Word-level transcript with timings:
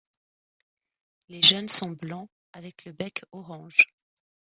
Les 1.29 1.43
jeunes 1.43 1.69
sont 1.69 1.91
blancs, 1.91 2.27
avec 2.53 2.85
le 2.85 2.91
bec 2.91 3.21
orange. 3.31 3.85